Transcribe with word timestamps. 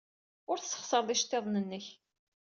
Ur 0.51 0.57
tesxeṣred 0.59 1.09
iceḍḍiḍen-nnek. 1.15 1.85